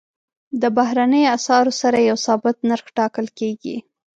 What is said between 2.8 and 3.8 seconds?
ټاکل کېږي.